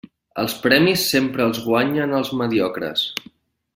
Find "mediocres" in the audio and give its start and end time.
2.41-3.05